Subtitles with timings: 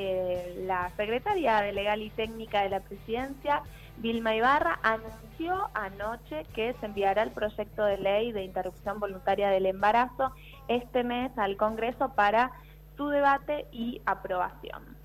[0.00, 3.62] eh, la secretaria de Legal y Técnica de la Presidencia,
[3.96, 9.66] Vilma Ibarra, anunció anoche que se enviará el proyecto de ley de interrupción voluntaria del
[9.66, 10.32] embarazo
[10.68, 12.52] este mes al Congreso para
[12.96, 14.97] su debate y aprobación.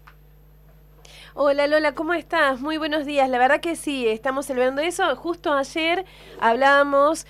[1.36, 2.62] Hola Lola, ¿cómo estás?
[2.62, 3.28] Muy buenos días.
[3.28, 5.16] La verdad que sí, estamos celebrando eso.
[5.16, 6.06] Justo ayer
[6.40, 7.26] hablábamos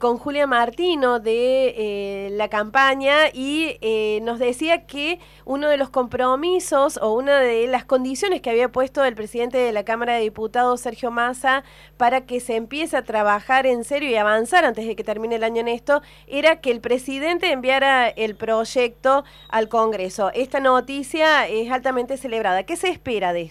[0.00, 5.88] con Julia Martino de eh, la campaña y eh, nos decía que uno de los
[5.88, 10.22] compromisos o una de las condiciones que había puesto el presidente de la Cámara de
[10.22, 11.62] Diputados, Sergio Massa,
[11.96, 15.44] para que se empiece a trabajar en serio y avanzar antes de que termine el
[15.44, 20.32] año en esto, era que el presidente enviara el proyecto al Congreso.
[20.34, 22.64] Esta noticia es altamente celebrada.
[22.64, 23.43] ¿Qué se espera de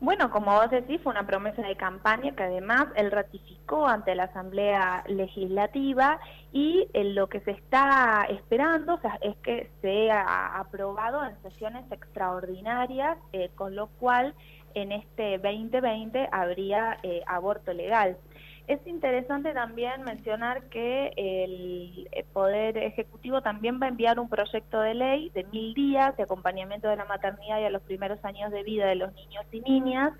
[0.00, 4.24] Bueno, como vos decís, fue una promesa de campaña que además él ratificó ante la
[4.24, 6.20] Asamblea Legislativa
[6.52, 13.50] y eh, lo que se está esperando es que sea aprobado en sesiones extraordinarias, eh,
[13.54, 14.34] con lo cual
[14.74, 18.18] en este 2020 habría eh, aborto legal.
[18.66, 24.94] Es interesante también mencionar que el Poder Ejecutivo también va a enviar un proyecto de
[24.94, 28.62] ley de mil días de acompañamiento de la maternidad y a los primeros años de
[28.62, 30.12] vida de los niños y niñas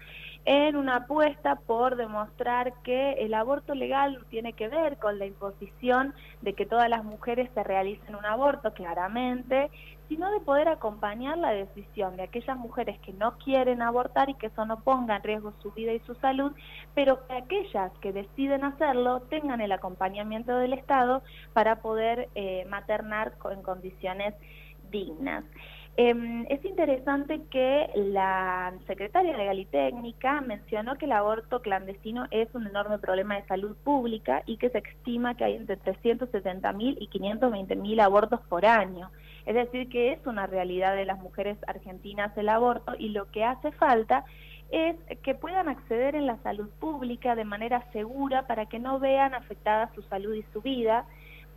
[0.46, 6.14] en una apuesta por demostrar que el aborto legal tiene que ver con la imposición
[6.42, 9.70] de que todas las mujeres se realicen un aborto, claramente,
[10.08, 14.48] sino de poder acompañar la decisión de aquellas mujeres que no quieren abortar y que
[14.48, 16.52] eso no ponga en riesgo su vida y su salud,
[16.94, 21.22] pero que aquellas que deciden hacerlo tengan el acompañamiento del Estado
[21.54, 24.34] para poder eh, maternar en condiciones
[24.90, 25.44] dignas.
[25.96, 32.52] Em, es interesante que la secretaria Legal y Técnica mencionó que el aborto clandestino es
[32.52, 37.08] un enorme problema de salud pública y que se estima que hay entre 370.000 y
[37.08, 39.12] 520.000 abortos por año.
[39.46, 43.44] Es decir, que es una realidad de las mujeres argentinas el aborto y lo que
[43.44, 44.24] hace falta
[44.72, 49.32] es que puedan acceder en la salud pública de manera segura para que no vean
[49.32, 51.06] afectada su salud y su vida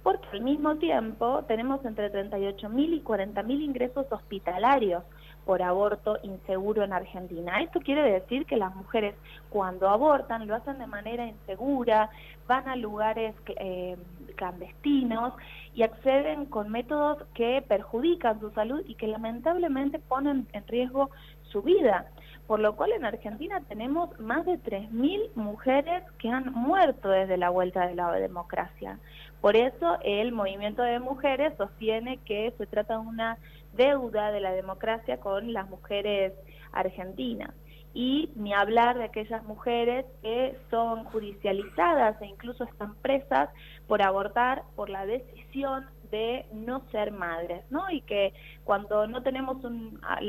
[0.07, 5.03] porque al mismo tiempo tenemos entre 38.000 y 40.000 ingresos hospitalarios
[5.45, 7.62] por aborto inseguro en Argentina.
[7.62, 9.16] Esto quiere decir que las mujeres
[9.50, 12.09] cuando abortan lo hacen de manera insegura,
[12.47, 13.97] van a lugares eh,
[14.38, 15.34] clandestinos
[15.75, 21.09] y acceden con métodos que perjudican su salud y que lamentablemente ponen en riesgo
[21.51, 22.06] su vida
[22.47, 27.49] por lo cual en Argentina tenemos más de 3.000 mujeres que han muerto desde la
[27.49, 28.99] vuelta de la democracia.
[29.41, 33.37] Por eso el movimiento de mujeres sostiene que se trata de una
[33.73, 36.33] deuda de la democracia con las mujeres
[36.71, 37.53] argentinas.
[37.93, 43.49] Y ni hablar de aquellas mujeres que son judicializadas e incluso están presas
[43.87, 47.90] por abortar por la decisión de no ser madres, ¿no?
[47.90, 49.57] Y que cuando no tenemos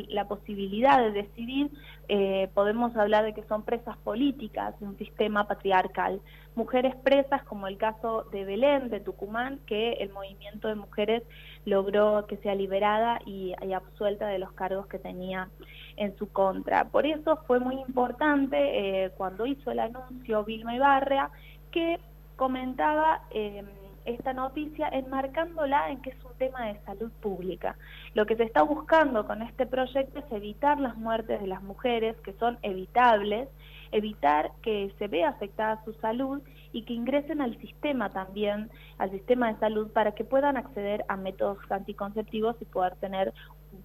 [0.09, 1.71] la posibilidad de decidir,
[2.09, 6.21] eh, podemos hablar de que son presas políticas de un sistema patriarcal.
[6.55, 11.22] Mujeres presas, como el caso de Belén, de Tucumán, que el movimiento de mujeres
[11.65, 15.49] logró que sea liberada y, absuelta de los cargos que tenía
[15.97, 16.84] en su contra.
[16.84, 21.31] Por eso fue muy importante eh, cuando hizo el anuncio Vilma Ibarra
[21.71, 21.99] que
[22.37, 23.22] comentaba...
[23.31, 23.65] Eh,
[24.08, 27.76] esta noticia enmarcándola en que es un tema de salud pública.
[28.14, 32.16] Lo que se está buscando con este proyecto es evitar las muertes de las mujeres,
[32.24, 33.48] que son evitables,
[33.92, 36.42] evitar que se vea afectada su salud
[36.72, 41.16] y que ingresen al sistema también, al sistema de salud, para que puedan acceder a
[41.16, 43.32] métodos anticonceptivos y poder tener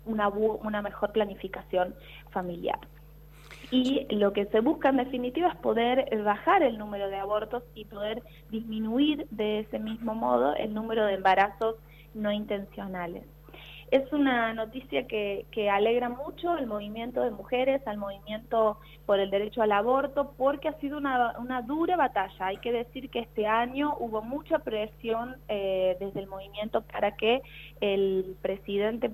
[0.06, 1.96] una, una mejor planificación
[2.32, 2.80] familiar
[3.74, 7.86] y lo que se busca en definitiva es poder bajar el número de abortos y
[7.86, 11.78] poder disminuir de ese mismo modo el número de embarazos
[12.14, 13.24] no intencionales.
[13.94, 19.30] Es una noticia que, que alegra mucho al movimiento de mujeres, al movimiento por el
[19.30, 22.48] derecho al aborto, porque ha sido una, dura batalla.
[22.48, 27.44] Hay que decir que este año hubo mucha presión eh, desde el movimiento para que
[27.82, 29.12] el presidente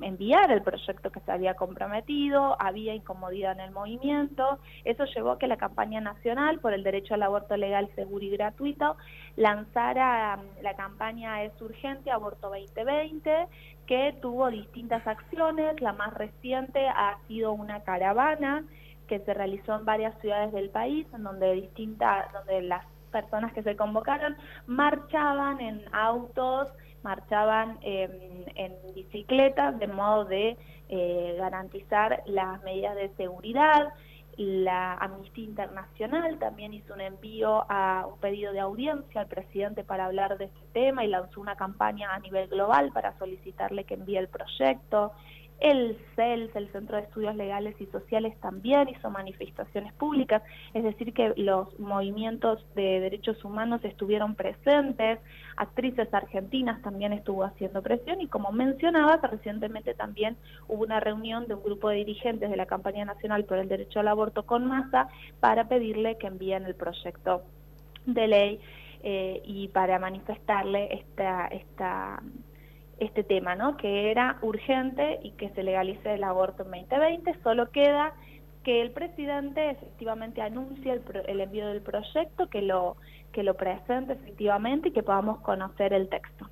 [0.00, 4.60] enviara el proyecto que se había comprometido, había incomodidad en el movimiento.
[4.86, 8.30] Eso llevó a que la campaña nacional por el derecho al aborto legal, seguro y
[8.30, 8.96] gratuito
[9.36, 13.30] lanzara mm, la campaña Es Urgente Aborto 2020
[13.86, 18.64] que tuvo distintas acciones, la más reciente ha sido una caravana
[19.08, 23.62] que se realizó en varias ciudades del país, en donde distintas, donde las personas que
[23.62, 24.36] se convocaron
[24.66, 26.68] marchaban en autos,
[27.02, 30.56] marchaban en bicicletas, de modo de
[30.94, 33.94] eh, garantizar las medidas de seguridad,
[34.36, 40.06] la Amnistía Internacional también hizo un envío a un pedido de audiencia al presidente para
[40.06, 44.16] hablar de este tema y lanzó una campaña a nivel global para solicitarle que envíe
[44.16, 45.12] el proyecto.
[45.62, 50.42] El CELS, el Centro de Estudios Legales y Sociales, también hizo manifestaciones públicas,
[50.74, 55.20] es decir, que los movimientos de derechos humanos estuvieron presentes,
[55.56, 60.36] actrices argentinas también estuvo haciendo presión y como mencionabas, recientemente también
[60.66, 64.00] hubo una reunión de un grupo de dirigentes de la campaña nacional por el derecho
[64.00, 67.42] al aborto con masa para pedirle que envíen el proyecto
[68.04, 68.60] de ley
[69.04, 72.20] eh, y para manifestarle esta, esta
[73.02, 73.76] este tema, ¿no?
[73.76, 77.34] Que era urgente y que se legalice el aborto en 2020.
[77.42, 78.14] Solo queda
[78.62, 82.96] que el presidente efectivamente anuncie el, envío del proyecto, que lo,
[83.32, 86.48] que lo presente efectivamente y que podamos conocer el texto.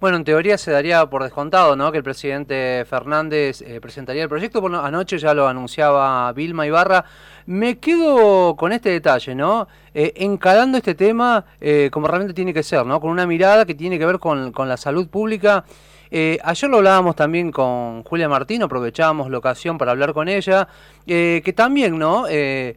[0.00, 1.92] Bueno, en teoría se daría por descontado, ¿no?
[1.92, 4.62] Que el presidente Fernández eh, presentaría el proyecto.
[4.62, 7.04] Bueno, anoche ya lo anunciaba Vilma Ibarra.
[7.44, 9.68] Me quedo con este detalle, ¿no?
[9.92, 12.98] Eh, encalando este tema eh, como realmente tiene que ser, ¿no?
[12.98, 15.64] Con una mirada que tiene que ver con, la salud pública.
[16.10, 20.66] ayer lo hablábamos también con Julia Martín, aprovechábamos la ocasión para hablar con ella,
[21.06, 22.24] que también, ¿no?
[22.26, 22.74] Eh,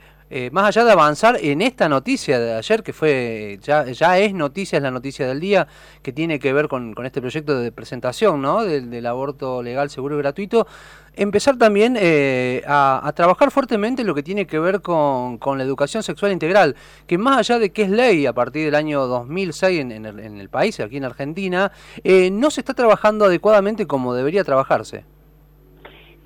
[0.51, 4.77] más allá de avanzar en esta noticia de ayer, que fue ya, ya es noticia,
[4.77, 5.67] es la noticia del día,
[6.01, 8.63] que tiene que ver con, este proyecto de presentación ¿no?
[8.63, 10.67] del, aborto legal, seguro y gratuito,
[11.15, 16.31] empezar también eh, a, trabajar fuertemente lo que tiene que ver con, la educación sexual
[16.31, 16.75] integral,
[17.07, 20.19] que más allá de que es ley a partir del año 2006 en, en, el,
[20.19, 21.71] en el, país, aquí en Argentina,
[22.03, 25.05] eh, no se está trabajando adecuadamente como debería trabajarse.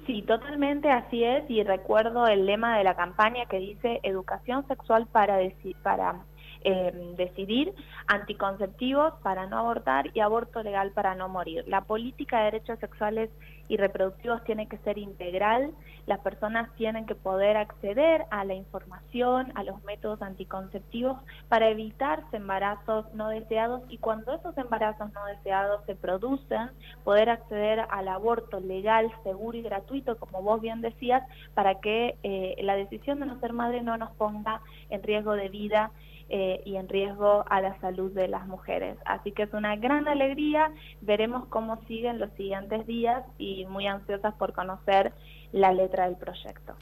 [0.08, 5.06] Sí, totalmente así es y recuerdo el lema de la campaña que dice educación sexual
[5.08, 5.38] para,
[5.84, 6.24] para
[6.70, 7.74] eh, decidir,
[8.08, 11.64] anticonceptivos para no abortar y aborto legal para no morir.
[11.66, 13.30] La política de derechos sexuales
[13.70, 15.72] y reproductivos tiene que ser integral,
[16.08, 21.18] las personas tienen que poder acceder a la información, a los métodos anticonceptivos
[21.48, 26.72] para evitarse embarazos no deseados y cuando esos embarazos no deseados se producen,
[27.06, 31.24] poder acceder al aborto legal, seguro y gratuito, como vos bien decías,
[31.54, 35.48] para que eh, la decisión de no ser madre no nos ponga en riesgo de
[35.48, 35.92] vida
[36.30, 38.98] eh, y en riesgo a la salud de las mujeres.
[39.06, 40.72] Así que es una gran alegría,
[41.02, 45.14] veremos cómo siguen los siguientes días y muy ansiosas por conocer
[45.54, 46.76] la letra del proyecto.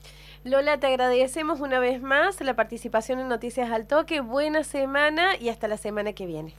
[0.44, 5.50] Lola, te agradecemos una vez más la participación en Noticias al Toque, buena semana y
[5.50, 6.54] hasta la semana que viene.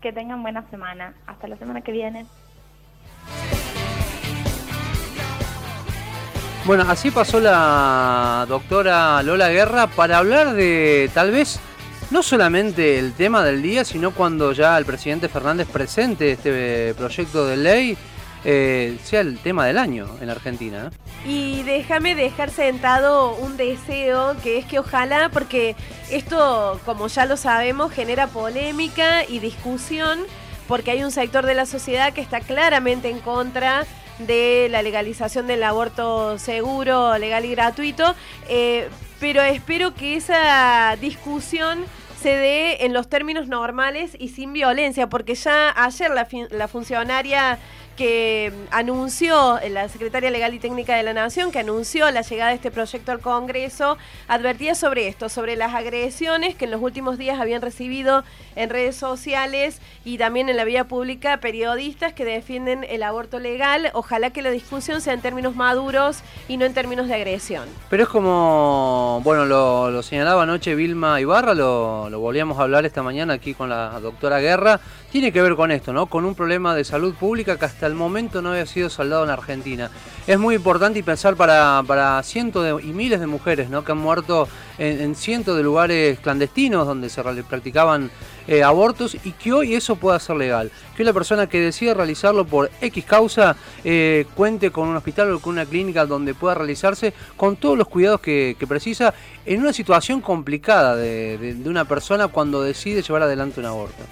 [0.00, 2.26] Que tengan buena semana, hasta la semana que viene.
[6.66, 11.58] Bueno, así pasó la doctora Lola Guerra para hablar de tal vez
[12.10, 17.46] no solamente el tema del día, sino cuando ya el presidente Fernández presente este proyecto
[17.46, 17.96] de ley,
[18.44, 20.90] eh, sea el tema del año en Argentina.
[21.24, 25.76] Y déjame dejar sentado un deseo, que es que ojalá, porque
[26.10, 30.20] esto, como ya lo sabemos, genera polémica y discusión,
[30.66, 33.86] porque hay un sector de la sociedad que está claramente en contra
[34.18, 38.14] de la legalización del aborto seguro, legal y gratuito,
[38.48, 41.84] eh, pero espero que esa discusión
[42.20, 47.58] se dé en los términos normales y sin violencia, porque ya ayer la, la funcionaria
[48.00, 52.56] que anunció, la secretaria legal y técnica de la Nación, que anunció la llegada de
[52.56, 57.38] este proyecto al Congreso, advertía sobre esto, sobre las agresiones que en los últimos días
[57.38, 58.24] habían recibido
[58.56, 63.90] en redes sociales y también en la vía pública periodistas que defienden el aborto legal.
[63.92, 67.68] Ojalá que la discusión sea en términos maduros y no en términos de agresión.
[67.90, 73.02] Pero es como, bueno, lo, señalaba anoche Vilma Ibarra, lo, lo volvíamos a hablar esta
[73.02, 76.06] mañana aquí con la doctora Guerra, tiene que ver con esto, ¿no?
[76.06, 79.30] Con un problema de salud pública que hasta el momento no había sido saldado en
[79.30, 79.90] Argentina.
[80.26, 83.84] Es muy importante y pensar para, cientos y miles de mujeres ¿no?
[83.84, 84.48] que han muerto
[84.78, 88.10] en, cientos de lugares clandestinos donde se practicaban
[88.46, 90.70] eh, abortos y que hoy eso pueda ser legal.
[90.96, 95.40] Que la persona que decide realizarlo por X causa eh, cuente con un hospital o
[95.40, 99.12] con una clínica donde pueda realizarse con todos los cuidados que, precisa
[99.46, 104.04] en una situación complicada de una persona cuando decide llevar adelante un aborto.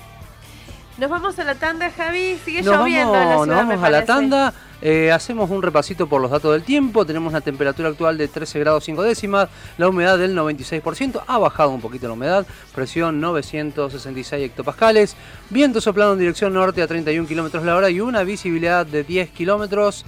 [0.98, 2.38] Nos vamos a la tanda, Javi.
[2.44, 4.52] Sigue lloviendo en la ciudad, Nos vamos a la tanda.
[4.82, 7.06] Eh, hacemos un repasito por los datos del tiempo.
[7.06, 11.70] Tenemos una temperatura actual de 13 grados 5 décimas, la humedad del 96%, ha bajado
[11.70, 15.16] un poquito la humedad, presión 966 hectopascales,
[15.50, 19.30] viento soplando en dirección norte a 31 kilómetros la hora y una visibilidad de 10
[19.30, 20.04] kilómetros.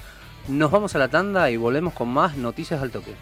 [0.49, 3.15] Nos vamos a la tanda y volvemos con más noticias al toque.